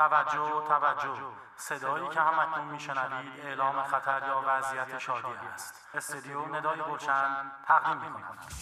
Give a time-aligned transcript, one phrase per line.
[0.00, 1.20] توجه توجه.
[1.56, 5.74] صدایی که همکنون میشنوید اعلام خطر یا وضعیت شادی است.
[5.94, 8.54] استدیو ندای گلشن تقدیم می‌کند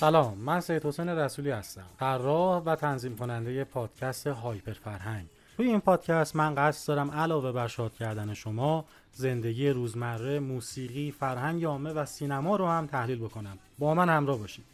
[0.00, 1.84] سلام من سید حسین رسولی هستم.
[2.00, 5.26] طراح و تنظیم کننده پادکست هایپر فرهنگ
[5.56, 11.64] توی این پادکست من قصد دارم علاوه بر شاد کردن شما زندگی روزمره موسیقی فرهنگ
[11.64, 13.58] عامه و سینما رو هم تحلیل بکنم.
[13.78, 14.64] با من همراه باشید.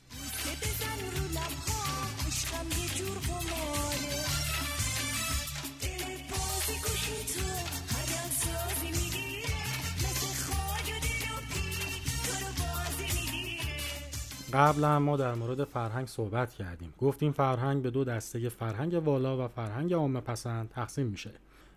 [14.57, 16.95] قبلا ما در مورد فرهنگ صحبت کردیم.
[16.99, 21.31] گفتیم فرهنگ به دو دسته فرهنگ والا و فرهنگ عامه پسند تقسیم میشه.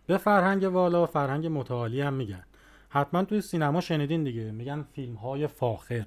[0.08, 2.44] به فرهنگ والا فرهنگ متعالی هم میگن.
[2.90, 6.06] حتما توی سینما شنیدین دیگه میگن فیلم های فاخر.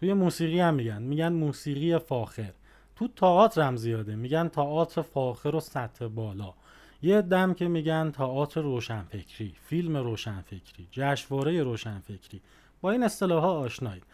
[0.00, 2.52] توی موسیقی هم میگن میگن موسیقی فاخر.
[2.96, 6.54] تو تئاتر هم زیاده میگن تئاتر فاخر و سطح بالا.
[7.02, 12.40] یه دم که میگن تئاتر روشنفکری فیلم روشنفکری جشنواره روشنفکری.
[12.80, 14.04] با این اصطلاح ها آشنایید.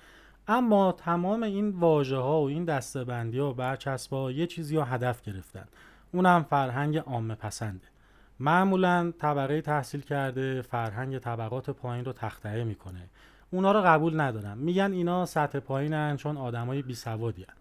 [0.49, 4.83] اما تمام این واژه ها و این دستبندی ها و برچسب ها یه چیزی رو
[4.83, 5.65] هدف گرفتن.
[6.13, 7.87] اونم فرهنگ عامه پسنده
[8.41, 13.09] معمولا طبقه تحصیل کرده فرهنگ طبقات پایین رو تختعه می‌کنه.
[13.51, 14.59] اونا رو قبول ندارن.
[14.59, 17.55] میگن اینا سطح پایینن چون آدمای بی سوادی هن.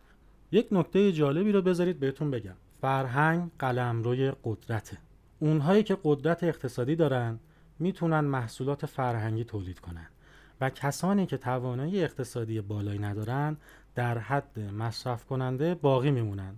[0.52, 2.56] یک نکته جالبی رو بذارید بهتون بگم.
[2.82, 4.98] فرهنگ قلمروی قدرته.
[5.40, 7.40] اونهایی که قدرت اقتصادی دارن
[7.80, 10.08] می‌تونن محصولات فرهنگی تولید کنن.
[10.62, 13.58] و کسانی که توانایی اقتصادی بالایی ندارن
[13.96, 16.56] در حد مصرف کننده باقی میمونن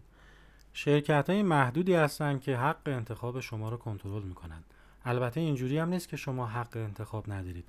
[0.74, 4.64] شرکت های محدودی هستن که حق انتخاب شما رو کنترل می‌کنن
[5.06, 7.66] البته اینجوری هم نیست که شما حق انتخاب ندارید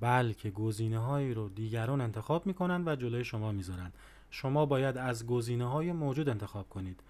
[0.00, 3.92] بلکه گزینه هایی رو دیگران انتخاب می‌کنن و جلوی شما می‌ذارن
[4.30, 7.00] شما باید از گزینه های موجود انتخاب کنید.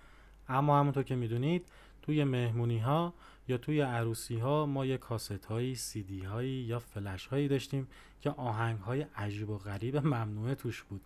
[0.48, 1.66] اما همونطور که می‌دونید
[2.02, 3.12] توی مهمونی ها
[3.48, 7.88] یا توی عروسی ها ما یه کاست هایی سی دی هایی یا فلش هایی داشتیم
[8.20, 11.00] که آهنگ های عجیب و غریب ممنوعه توش بود.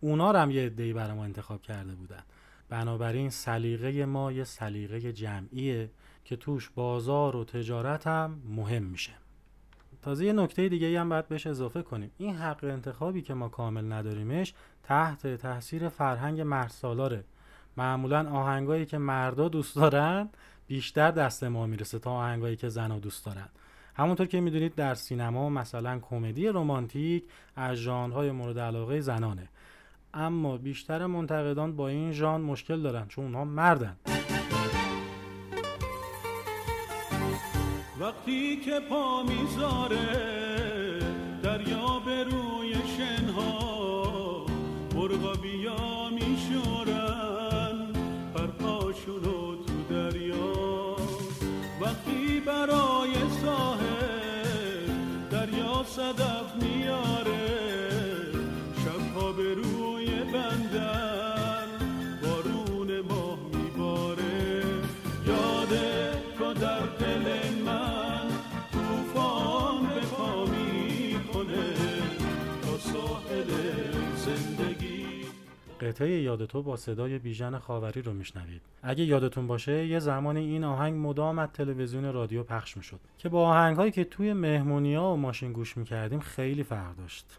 [0.00, 2.22] اونا هم یه عده‌ای برای ما انتخاب کرده بودن.
[2.68, 5.90] بنابراین سلیقه ما یه سلیقه جمعیه
[6.24, 9.12] که توش بازار و تجارت هم مهم میشه.
[10.02, 12.10] تازه یه نکته دیگه هم باید بهش اضافه کنیم.
[12.18, 17.24] این حق انتخابی که ما کامل نداریمش تحت تاثیر فرهنگ مرد سالاره
[17.76, 20.28] معمولا آهنگایی که مردا دوست دارن
[20.72, 23.48] بیشتر دست ما می‌رسه تا آهنگایی که زنها دوست دارن.
[23.94, 27.24] همونطور که می‌دونید در سینما مثلا کمدی رمانتیک
[27.56, 29.48] از ژانرهای مورد علاقه زنانه.
[30.14, 33.96] اما بیشتر منتقدان با این ژان مشکل دارن چون اونها مردن.
[38.00, 40.51] وقتی که پا می‌ذاره
[52.46, 52.81] وقتی
[75.82, 78.62] قطعه یاد تو با صدای بیژن خاوری رو میشنوید.
[78.82, 83.48] اگه یادتون باشه یه زمانی این آهنگ مدام از تلویزیون رادیو پخش می‌شد که با
[83.48, 87.38] آهنگ هایی که توی مهمونی ها و ماشین گوش می‌کردیم خیلی فرق داشت.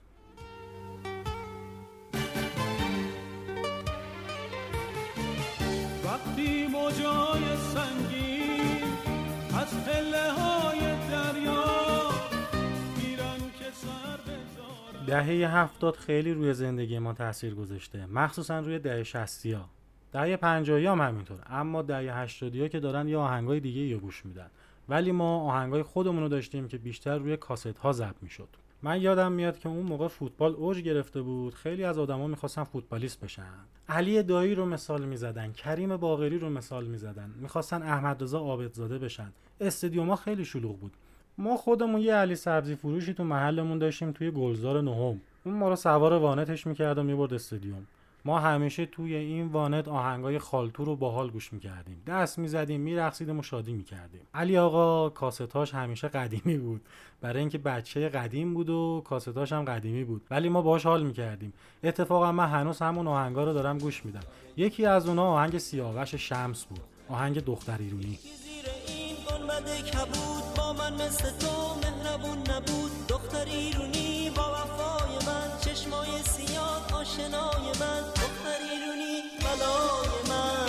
[15.14, 18.06] دهه هفتاد خیلی روی زندگی ما تاثیر گذاشته.
[18.06, 19.70] مخصوصا روی دهه شستی ها
[20.12, 21.40] دهه پنجاهی هم همینطور.
[21.50, 24.48] اما دهه هشتادی ها که دارن یه آهنگای دیگه یا گوش میدن.
[24.90, 28.48] ولی ما آهنگای خودمون رو داشتیم که بیشتر روی کاست ها ضبط می‌شد.
[28.82, 31.54] من یادم میاد که اون موقع فوتبال اوج گرفته بود.
[31.54, 33.54] خیلی از آدما می‌خواستن فوتبالیست بشن.
[33.90, 35.52] علی دایی رو مثال می‌زدن.
[35.52, 37.34] کریم باقری رو مثال می‌زدن.
[37.42, 39.32] می‌خواستن احمد رضا عابدزاده بشن.
[39.62, 40.94] استادیوما خیلی شلوغ بود.
[41.38, 45.22] ما خودمون یه علی سبزی فروشی تو محلمون داشتیم توی گلزار نهم.
[45.46, 47.88] اون ما رو سوار وانتش می‌کرد و می‌برد استادیوم.
[48.26, 52.02] ما همیشه توی این وانت آهنگای خالتو رو باحال گوش می‌کردیم.
[52.08, 54.22] دست می‌زدیم میرقصیدیم و شادی می‌کردیم.
[54.34, 56.82] علی آقا کاستاش همیشه قدیمی بود.
[57.22, 60.22] برای اینکه بچه قدیم بود و کاستاش هم قدیمی بود.
[60.32, 61.54] ولی ما باش حال می‌کردیم.
[61.84, 64.24] اتفاقا من هنوز همون آهنگا رو دارم گوش میدم.
[64.58, 66.82] یکی از اونها آهنگ سیاوش شمس بود.
[67.10, 68.20] آهنگ دختر ایرونی.
[69.44, 73.08] گنبد کبود با من مثل تو مهربون نبود.
[73.08, 78.02] دختر ایرونی با وفای من چشمای سیاه آشنای من.
[78.16, 80.68] دختر ایرونی بلای من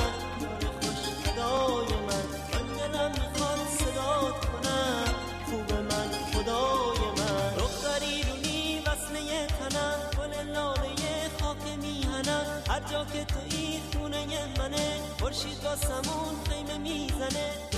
[0.80, 2.26] خوش صدای من.
[2.52, 5.14] من دلم می‌خواد صدات کنم
[5.46, 7.54] خوب من خدای من.
[7.58, 12.62] دختر ایرونی وصله تنم گل لاله خاک میهنم.
[12.68, 14.26] هر جا که تویی خونه
[14.58, 17.73] منه خورشید واسمون خیمه می‌زنه.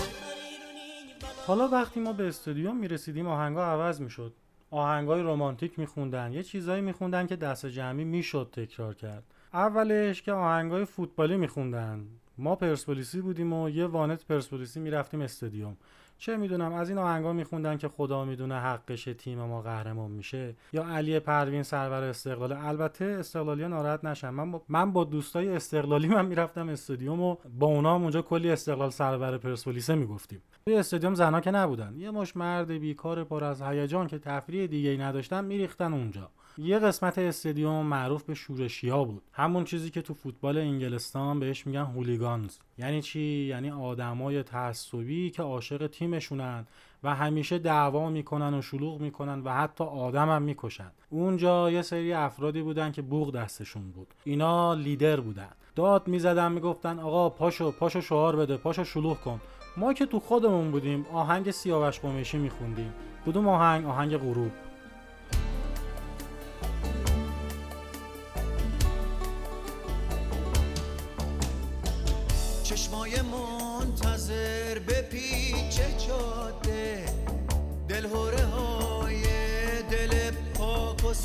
[1.47, 4.33] حالا وقتی ما به استودیوم می‌رسیدیم آهنگا عوض می‌شد.
[4.71, 9.25] آهنگای رمانتیک میخوندن یه چیزایی میخوندن که دست جمعی می‌شد تکرار کرد.
[9.53, 12.07] اولش که آهنگای فوتبالی میخوندن.
[12.39, 15.77] ما پرسپولیسی بودیم و یه وانت پرسپولیسی می‌رفتیم استادیوم.
[16.19, 20.55] چه می‌دونم از این آهنگا میخوندن که خدا می‌دونه حقش تیم ما قهرمان میشه.
[20.73, 22.53] یا علی پروین سرور استقلال.
[22.53, 24.31] البته استقلالی ناراحت نشن.
[24.31, 28.51] من با, من با دوستای استقلالی من می‌رفتم استادیوم و با اونا هم اونجا کلی
[28.51, 30.43] استقلال سرور پرسپولیسه می‌گفتیم.
[30.67, 31.95] توی استادیوم زنا که نبودن.
[31.97, 36.31] یه مش مرد بیکار پر از هیجان که تفریح دیگه ای نداشتن میریختن اونجا.
[36.58, 39.23] یه قسمت استادیوم معروف به شورشیا بود.
[39.32, 42.56] همون چیزی که تو فوتبال انگلستان بهش میگن هولیگانز.
[42.79, 46.67] یعنی چی؟ یعنی آدمای تعصبی که عاشق تیمشونن
[47.03, 50.91] و همیشه دعوا می‌کنن و شلوغ می‌کنن و حتی آدم هم می‌کشن.
[51.11, 54.14] اونجا یه سری افرادی بودن که بوغ دستشون بود.
[54.25, 55.50] اینا لیدر بودن.
[55.75, 59.41] داد می‌زدن می‌گفتن آقا پاشو پاشو شعار بده پاشو شلوغ کن.
[59.76, 62.93] ما که تو خودمون بودیم آهنگ سیاوش قمیشی میخوندیم.
[63.26, 64.50] کدوم آهنگ؟ آهنگ غروب.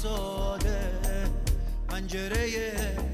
[0.02, 0.80] ساده
[1.90, 3.11] پنجره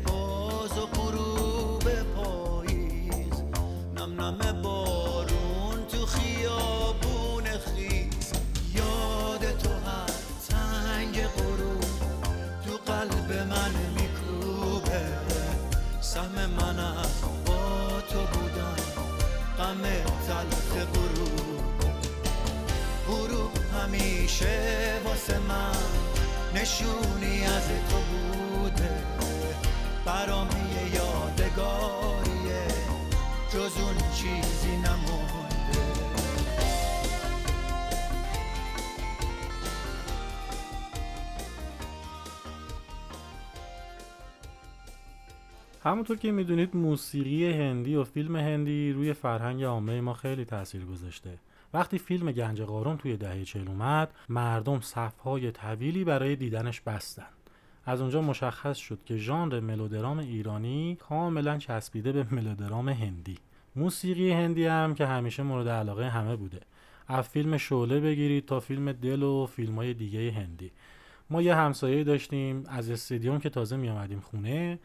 [26.68, 29.04] نشونی از تو بوده.
[30.06, 32.68] برام یه یادگاریه.
[33.54, 35.48] جز اون چیزی نمونده.
[45.84, 51.38] همونطور که می‌دونید موسیقی هندی و فیلم هندی روی فرهنگ عامه ما خیلی تاثیر گذاشته.
[51.74, 57.28] وقتی فیلم گنج قارون توی دهه چهل اومد مردم صفهای طویلی برای دیدنش بستن.
[57.86, 63.38] از اونجا مشخص شد که ژانر ملودرام ایرانی کاملا چسبیده به ملودرام هندی.
[63.76, 66.60] موسیقی هندی هم که همیشه مورد علاقه همه بوده.
[67.08, 70.72] از فیلم شعله بگیرید تا فیلم دل و فیلم های دیگه هندی.
[71.30, 74.80] ما یه همسایه داشتیم از استادیوم که تازه می آمدیم خونه.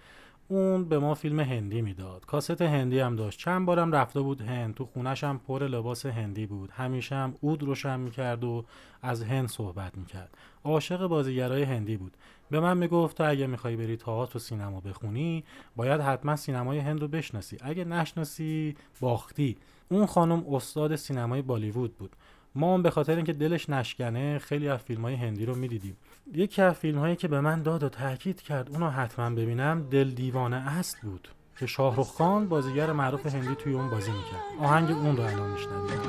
[0.52, 2.26] اون به ما فیلم هندی می‌داد.
[2.26, 3.38] کاست هندی هم داشت.
[3.38, 4.74] چند بارم رفته بود هند.
[4.74, 6.70] تو خونش هم پر لباس هندی بود.
[6.70, 8.64] همیشه هم اود روشن می‌کرد و
[9.02, 10.36] از هند صحبت می‌کرد.
[10.64, 12.16] عاشق بازیگرای هندی بود.
[12.50, 15.44] به من می‌گفت تو اگه می‌خوای بری تئاتر و سینما بخونی
[15.76, 17.56] باید حتما سینمای هند رو بشناسی.
[17.60, 19.56] اگه نشناسی باختی.
[19.88, 22.16] اون خانم استاد سینمای بالیوود بود.
[22.54, 25.96] ما هم به خاطر اینکه دلش نشکنه خیلی از فیلم های هندی رو می‌دیدیم.
[26.26, 30.10] یکی از فیلم هایی که به من داد و تاکید کرد اونو حتما ببینم دل
[30.10, 34.42] دیوانه است بود که شاهرخ خان بازیگر معروف هندی توی اون بازی می‌کرد.
[34.60, 36.02] آهنگ اون رو الان میشنویم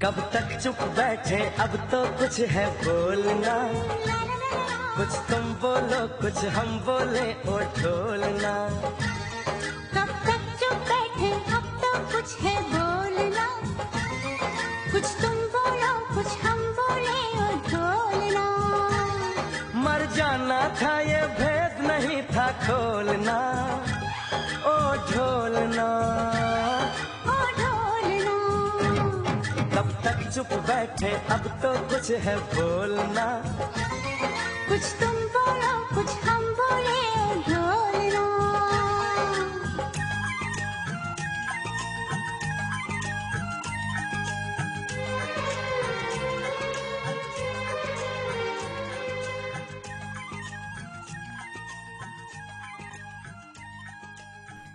[0.00, 3.56] کب تک چپ بیٹھے اب تو کچھ ہے بولنا۔
[4.98, 8.54] کچھ تم بولو کچھ ہم بولے او ڈھولنا
[9.94, 12.77] کب تک چپ بیٹھے اب تو کچھ ہے
[14.98, 18.46] कुछ तुम बोलो कुछ हम बोले और ढोलना
[19.82, 23.36] मर जाना था ये भेद नहीं था खोलना।
[24.70, 24.74] ओ
[25.12, 25.86] ढोलना
[27.34, 28.34] ओ ढोलना
[29.76, 33.28] कब तक चुप बैठे अब तो कुछ है बोलना।
[34.68, 37.36] कुछ तुम बोलो कुछ हम बोले और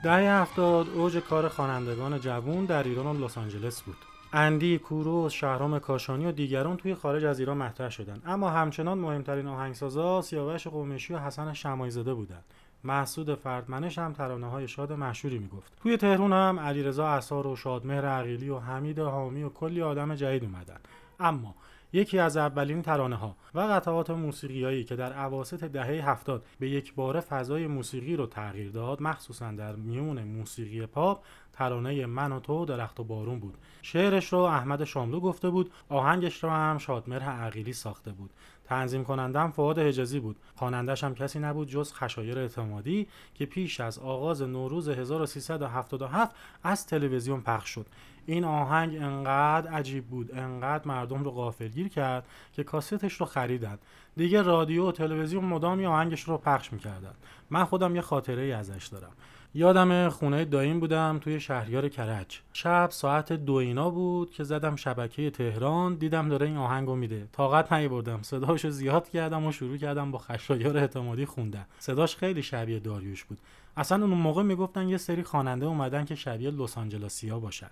[0.04, 3.96] دهه هفتاد اوج کار خوانندگان جوون در ایران و لس آنجلس بود.
[4.34, 9.48] اندی، کوروش، شهرام کاشانی و دیگران توی خارج از ایران مطرح شدند اما همچنان مهمترین
[9.48, 12.44] آهنگسازا سیاوش قمیشی و حسن شمایزاده بودند.
[12.84, 15.74] محسود فردمنش هم ترانه های شاد مشهوری می‌گفت.
[15.84, 20.44] توی تهران هم علیرضا اثار و شادمهر عقیلی و حمید حامی و کلی آدم جدید
[20.44, 20.80] اومدن.
[21.20, 21.56] اما
[21.94, 26.94] یکی از اولین ترانه ها و قطعات موسیقیایی که در اواسط دهه هفتاد به یک
[26.94, 31.24] باره فضای موسیقی رو تغییر داد مخصوصا در میون موسیقی پاپ
[31.54, 33.58] ترانه من و تو درخت و بارون بود.
[33.82, 38.34] شعرش رو احمد شاملو گفته بود آهنگش رو هم شادمهر عقیلی ساخته بود.
[38.66, 40.36] تنظیم کنندم فعاد حجازی بود.
[40.56, 47.42] خوانندش هم کسی نبود جز خشایر اعتمادی که پیش از آغاز نوروز 1377 از تلویزیون
[47.42, 47.86] پخش شد.
[48.26, 53.78] این آهنگ انقدر عجیب بود انقدر مردم رو غافلگیر کرد که کاستش رو خریدن.
[54.18, 57.14] دیگه رادیو و تلویزیون مدامی آهنگش رو پخش می‌کردن.
[57.50, 59.12] من خودم یه خاطره ای ازش دارم.
[59.56, 62.40] یادم خونه دایم بودم توی شهریار کرج.
[62.54, 67.28] شب ساعت دو اینا بود که زدم شبکه تهران دیدم داره این آهنگو میده.
[67.32, 68.22] طاقت نیاوردم.
[68.22, 71.66] صداشو زیاد کردم و شروع کردم با خشایار اعتمادی خوندن.
[71.80, 73.38] صداش خیلی شبیه داریوش بود.
[73.78, 77.70] اصلا اون موقع می‌گفتن یه سری خواننده اومدن که شبیه لس آنجلسیا باشن.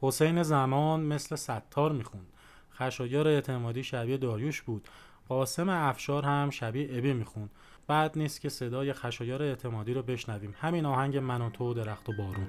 [0.00, 2.26] حسین زمان مثل ستار می‌خوند.
[2.74, 4.88] خشایار اعتمادی شبیه داریوش بود.
[5.28, 7.50] قاسم افشار هم شبیه ابی می‌خوند.
[7.88, 10.54] بعد نیست که صدای خشایار اعتمادی رو بشنویم.
[10.60, 12.46] همین آهنگ من و تو درخت و بارون.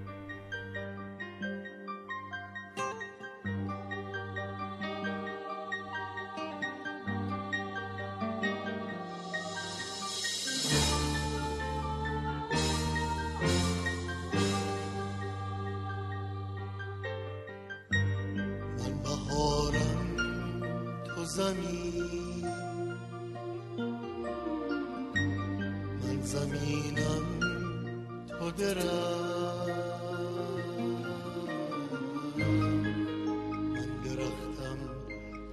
[33.74, 34.80] من درختم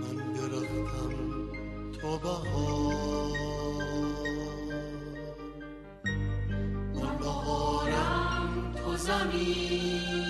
[0.00, 1.12] من درختم
[2.00, 3.38] تو بهار.
[6.94, 10.27] من بهارم تو زمین.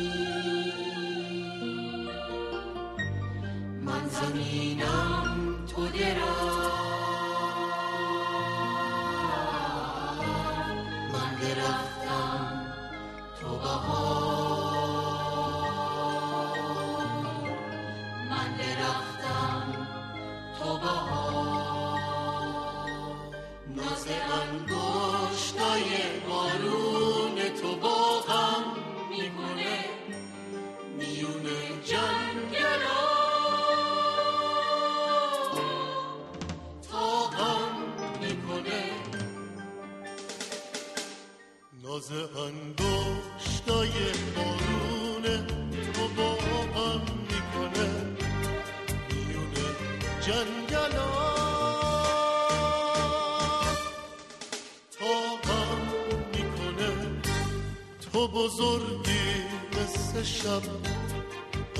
[58.18, 59.28] تو بزرگی
[59.72, 60.62] مثل شب.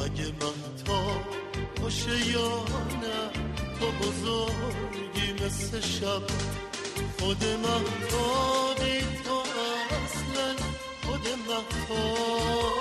[0.05, 0.57] اگه من
[1.83, 2.65] باشه یا
[3.03, 3.21] نه
[3.81, 6.23] تو بزرگی مثل شب.
[7.21, 9.37] خود محتابی تو
[9.99, 10.49] اصلا
[11.07, 12.79] خود محتاب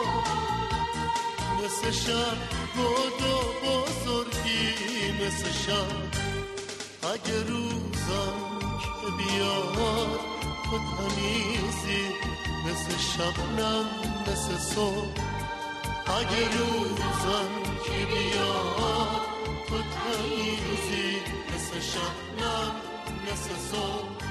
[1.63, 2.37] مثل شب.
[2.75, 3.33] بود و
[3.65, 4.71] بزرگی
[5.11, 5.91] مثل شب.
[7.13, 8.37] اگه روزم
[9.01, 10.19] که بیاد
[10.63, 12.03] تو تمیزی
[12.71, 13.85] مثل شبنم
[14.27, 15.21] مثل صبح.
[16.07, 17.49] اگه روزم
[17.85, 19.21] که بیاد
[19.67, 21.17] تو تمیزی
[21.55, 22.71] مثل شبنم
[23.31, 24.27] مثل صبح.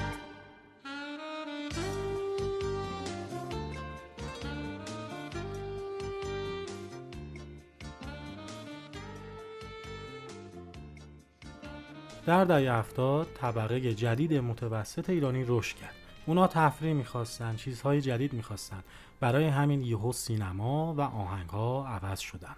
[12.25, 16.06] در دهه هفتاد طبقه جدید متوسط ایرانی رشد کرد.
[16.27, 18.83] اونا تفریح می‌خواستن چیزهای جدید می‌خواستن.
[19.19, 22.55] برای همین یهو سینما و آهنگها عوض شدن.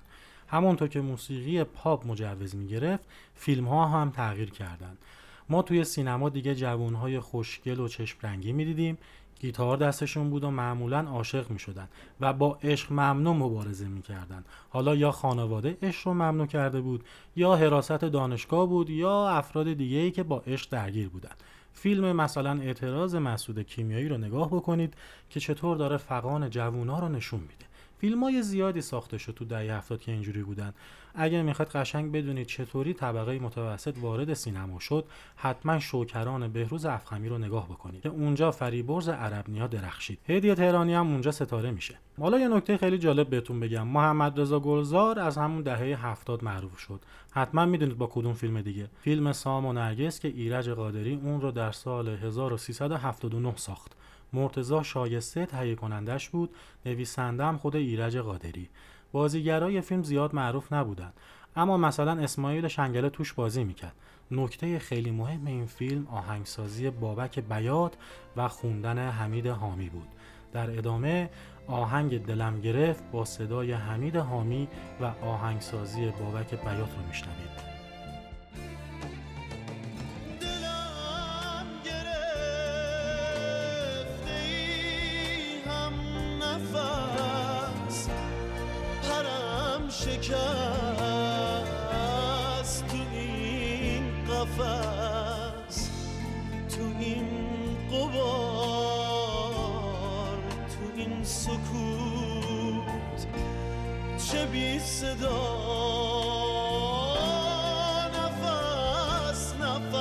[0.47, 3.03] همونطور که موسیقی پاپ مجوز می‌گرفت
[3.35, 4.97] فیلم ها هم تغییر کردند
[5.49, 8.97] ما توی سینما دیگه جوانهای خوشگل و چشم رنگی می‌دیدیم.
[9.39, 11.87] گیتار دستشون بود و معمولا عاشق می شدن
[12.19, 14.43] و با عشق ممنوع مبارزه می کردن.
[14.69, 17.03] حالا یا خانواده عشق رو ممنوع کرده بود
[17.35, 21.35] یا حراست دانشگاه بود یا افراد دیگه ای که با عشق درگیر بودن.
[21.73, 24.93] فیلم مثلا اعتراض مسعود کیمیایی رو نگاه بکنید
[25.29, 27.68] که چطور داره فقان جوونا رو نشون میده.
[27.99, 30.73] فیلم های زیادی ساخته شد تو دهه هفتاد که اینجوری بودن.
[31.15, 37.37] اگر می‌خواید قشنگ بدونید چطوری طبقه متوسط وارد سینما شد حتما شوکران بهروز افخمی رو
[37.37, 38.01] نگاه بکنید.
[38.01, 40.19] که اونجا فریبرز عرب نیا درخشید.
[40.27, 41.97] هدیه تهرانی هم اونجا ستاره میشه.
[42.19, 43.87] حالا یه نکته خیلی جالب بهتون بگم.
[43.87, 47.01] محمد رضا گلزار از همون دهه هفتاد معروف شد.
[47.31, 48.89] حتما می‌دونید با کدوم فیلم دیگه.
[49.01, 53.95] فیلم سام و نرگس که ایرج قادری اون رو در سال 1379 ساخت.
[54.33, 56.55] مرتزا شایسته تهیه کنندش بود
[56.85, 58.69] نویسنده هم خود ایرج قادری.
[59.11, 61.13] بازیگرای فیلم زیاد معروف نبودن
[61.55, 63.95] اما مثلا اسماعیل شنگله توش بازی می‌کرد.
[64.31, 67.97] نکته خیلی مهم این فیلم آهنگسازی بابک بیات
[68.37, 70.07] و خوندن حمید حامی بود.
[70.53, 71.29] در ادامه
[71.67, 74.67] آهنگ دلم گرفت با صدای حمید حامی
[75.01, 77.68] و آهنگسازی بابک بیات رو میشنوید.
[104.59, 105.39] بی صدا.
[108.15, 109.95] نفس نفس.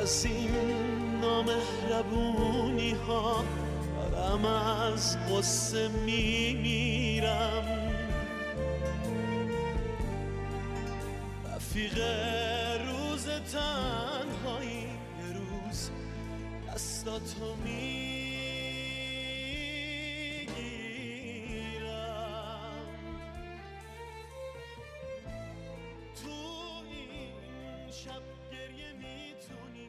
[0.00, 3.44] از این نامهربونی ها
[4.12, 6.81] دارم از قصه میمیرم.
[11.72, 11.98] رفیق
[12.86, 15.90] روز تنهایی یه روز
[16.68, 18.12] دستاتو می‌گیرم.
[26.22, 26.30] تو
[26.90, 29.88] این شب گریه می‌تونی.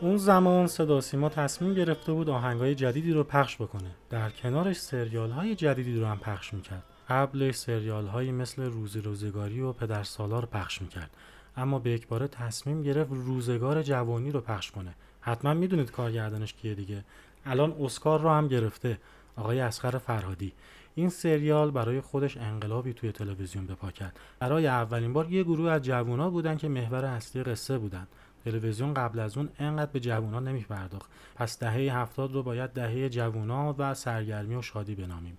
[0.00, 3.90] اون زمان صدا سیما تصمیم گرفته بود آهنگای جدیدی رو پخش بکنه.
[4.10, 6.82] در کنارش سریال های جدیدی رو هم پخش می‌کرد.
[7.08, 11.10] قبلش سریال هایی مثل روزی روزگاری و پدر سالار پخش می‌کرد.
[11.56, 14.94] اما به یک باره تصمیم گرفت روزگار جوانی رو پخش کنه.
[15.20, 17.04] حتما می‌دونید کارگردانش کیه دیگه.
[17.46, 18.98] الان اسکار رو هم گرفته.
[19.36, 20.52] آقای اسقر فرهادی.
[20.94, 24.18] این سریال برای خودش انقلابی توی تلویزیون به پا کرد.
[24.38, 28.06] برای اولین بار یه گروه از جوونا بودن که محور اصلی قصه بودن.
[28.44, 31.10] تلویزیون قبل از اون انقدر به جوونا نمیپرداخت.
[31.34, 35.38] پس دهه هفتاد رو باید دهه جوونا و سرگرمی و شادی بنامیم.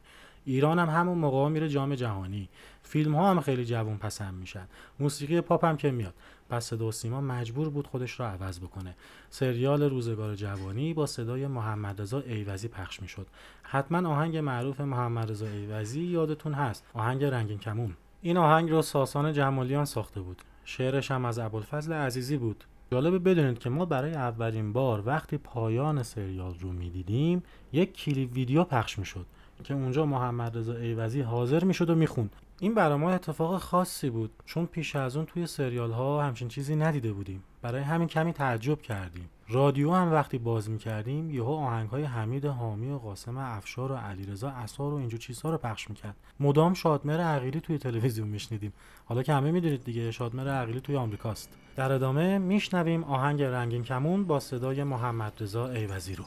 [0.50, 2.50] ایران هم همون موقع میره جام جهانی.
[2.84, 4.68] فیلم ها هم خیلی جوون پسند میشن.
[5.00, 6.14] موسیقی پاپ هم که میاد.
[6.50, 8.96] پس صدا سیما مجبور بود خودش رو عوض بکنه.
[9.30, 13.28] سریال روزگار جوانی با صدای محمد رضا ایوزی پخش می‌شد.
[13.64, 16.86] حتما آهنگ معروف محمد رضا ایوزی یادتون هست.
[16.94, 17.94] آهنگ رنگین کمون.
[18.22, 20.42] این آهنگ رو ساسان جمالیان ساخته بود.
[20.66, 22.64] شعرش هم از ابوالفضل عزیزی بود.
[22.92, 28.64] جالبه بدونید که ما برای اولین بار وقتی پایان سریال رو می‌دیدیم یک کلیپ ویدیو
[28.64, 29.26] پخش می‌شد.
[29.64, 32.36] که اونجا محمد رضا ایوزی حاضر می‌شد و می‌خوند.
[32.60, 36.76] این برای ما اتفاق خاصی بود چون پیش از اون توی سریال ها همچین چیزی
[36.76, 37.44] ندیده بودیم.
[37.62, 39.30] برای همین کمی تعجب کردیم.
[39.50, 44.50] رادیو هم وقتی باز می‌کردیم یهو آهنگ های حمید حامی و قاسم افشار و علیرضا
[44.50, 46.16] اسار و اینجور چیزها رو پخش می‌کرد.
[46.40, 48.74] مدام شادمهر عقیلی توی تلویزیون میشنیدیم.
[49.06, 51.50] حالا که همه می‌دونید دیگه شادمهر عقیلی توی آمریکاست.
[51.76, 56.26] در ادامه میشنویم آهنگ رنگین کمون با صدای محمد رضا ایوزی رو.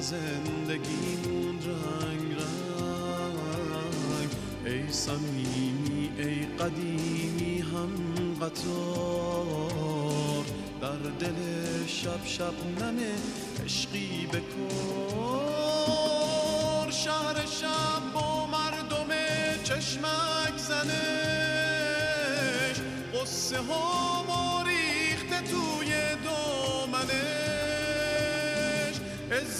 [0.00, 4.30] زندگیمون رنگ رنگ
[4.66, 7.90] ای صمیمی ای قدیمی هم
[8.40, 10.44] قطار
[10.80, 11.34] در دل
[11.86, 13.14] شب شب ننه
[13.64, 14.70] عشقی بکن
[16.90, 19.08] شهر شب با مردم
[19.64, 20.94] چشمک زنش
[23.14, 25.83] قصه ها ریخته توی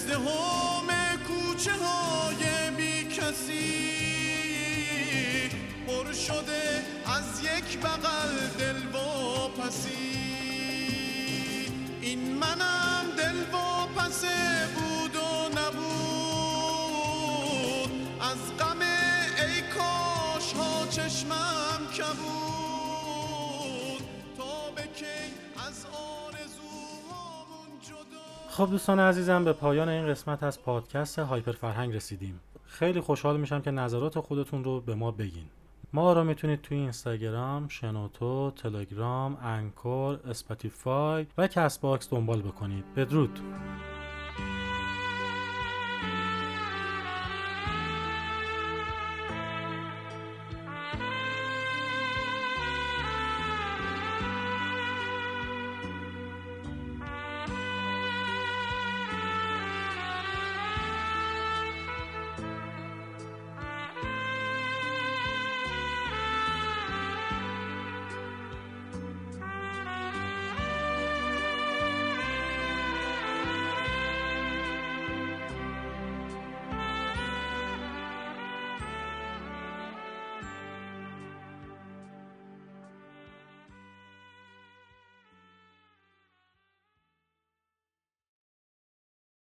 [0.05, 0.87] ازدهام
[1.29, 3.91] کوچه های بی کسی
[5.87, 8.64] پر شده از یک بغل
[28.55, 32.41] خب دوستان عزیزم به پایان این قسمت از پادکست هایپر فرهنگ رسیدیم.
[32.67, 35.47] خیلی خوشحال میشم که نظرات خودتون رو به ما بگین.
[35.93, 42.95] ما رو می‌تونید توی اینستاگرام، شنوتو، تلگرام، انکور، اسپاتیفای و کست باکس دنبال بکنید.
[42.95, 43.41] بدرود!